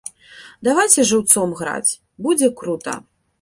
[0.67, 1.91] Давайце жыўцом граць,
[2.29, 2.99] будзе крута!